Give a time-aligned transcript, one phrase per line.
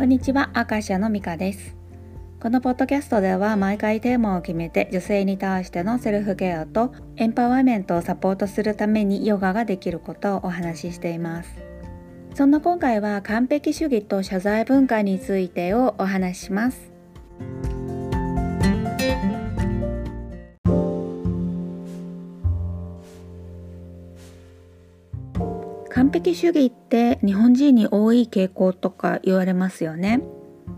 [0.00, 1.76] こんにちは、アカシアのミカです。
[2.40, 11.50] このポッドキャストでは毎回テーマを決めて女性に対してのセルフケアとエンパワーメントをサポートするためにヨガができることをお話ししています。
[12.34, 16.89] そんな今回は完璧主義と謝罪文化についてをお話しします。
[26.10, 30.20] 完璧主義って日本人に多い傾向とか言われますよね。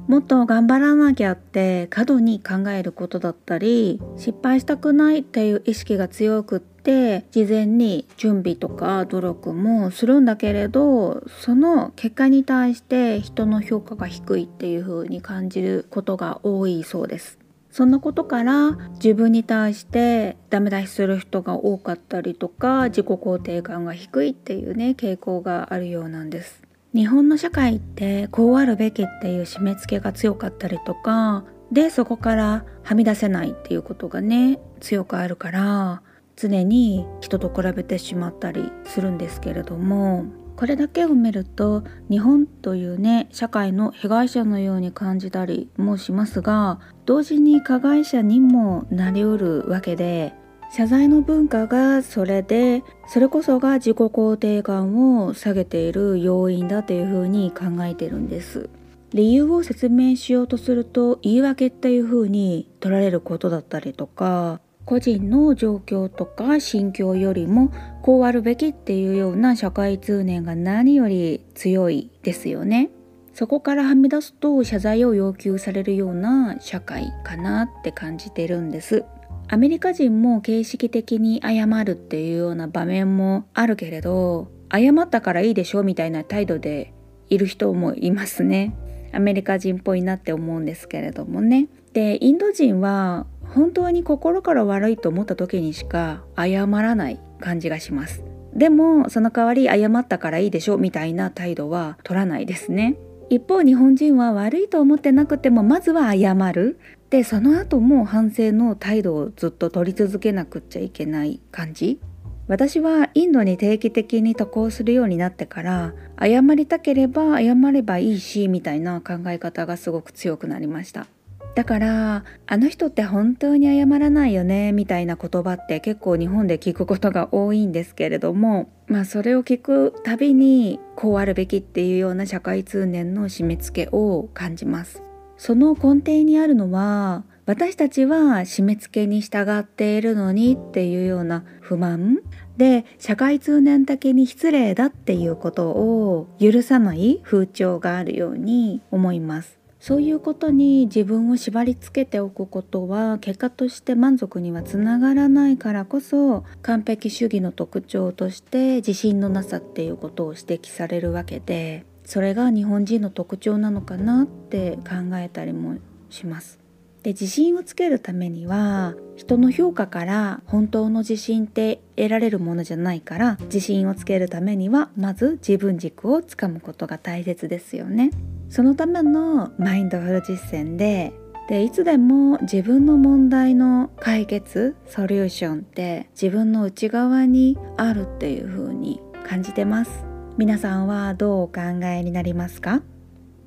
[0.07, 17.42] もっと頑張らなきゃって過度に考えることだったり失敗したくないっていう意識が強くって事前に準備とか努力もするんだけれどその結果に対して人の評価が低いっていう風に感じることが多いそうです。
[17.73, 18.73] そんなことから
[19.03, 26.63] 自分に対してダメ出しする人が多かったりとか自己肯定感が低いっていうね傾向があるようなんです。
[26.95, 36.03] 日本の社会ってこうあるべきっていう締め付けが強かったりとかでそこからはみ出せないっていうことがね強くあるから
[36.37, 40.27] 常に人と比べてしまったりするんですけれども
[40.63, 50.35] これだけを見ると日本というね社会の被害者のように感じたりもしますが同時に加害者にもなりうるわけで
[50.71, 58.71] 謝罪の文化がそれでそれこそが自己肯定感を下げている要因だというふうに考えてるんです。
[59.13, 72.91] 理由を説明しようとすると言い訳っていうふうに取られることだったりとか個人の状況とか心境よりもこうあるべきっていうような社会通念が何より強いですよね。
[73.33, 79.05] そこからはみ出すと謝罪を要求されるような社会かなって感じてるんです。
[79.49, 86.95] アメリカ人も形式的に謝るっていうような場面もあるけれど謝ったからいいでしょみたいな態度で
[87.29, 88.75] いる人もいますね。
[89.13, 91.69] アメリカ人っぽいなって思うんですけれどもね。
[91.93, 98.25] でインド人は本当に心から悪いと思った時にしか謝らない感じがします。
[98.55, 102.97] でもその代わり謝ったからいいでしょみたいな態度は取らないですね。
[103.31, 106.79] 一方日本人は悪いと思ってなくてもまずは謝る。
[107.11, 112.01] でその後も反省の態度をずっと取り続けなくっちゃいけない感じ。
[112.49, 121.07] 私はインドに定期的に渡航するようになってから謝りたければ謝ればいいしみたいな考え方がすごく強くなりました。
[121.55, 135.03] だからあの人って本当に謝らないよねみたいな言葉って結構日本で聞くことが多いんですけれどもまあそれを聞くたびにこうあるべきっていうような社会通念の締め付けを感じます。
[135.37, 142.21] その根底にあるのは私たちは締め付けに従っているのにっていうような不満。
[142.57, 149.62] で社会通念的に失礼だっていうことを許さない風潮があるように思います。
[149.83, 165.79] そういうことに自分を縛り付けておくことは結果として満足にはつながらないからこそ完璧主義の特徴として自信のなさっていうことを指摘されるわけでそれが日本人の特徴なのかなって考えたりも
[166.11, 166.61] します。
[167.03, 178.13] で自信をつけるためには人の評価から本当の自信って得られるものじゃないから自信をつけるためにはまず自分軸をつかむことが大切ですよね。
[178.53, 181.15] そのためのマインドフル実践で
[181.49, 190.05] でいつでも自分の問題の解決ソリューションって自分の内側にあるっていう風に感じてます。
[190.37, 192.83] 皆さんはどうお考えになりますか？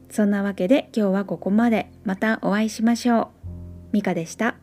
[0.09, 1.91] そんなわけで今日はここまで。
[2.03, 3.27] またお会いしましょう。
[3.91, 4.55] ミカでした。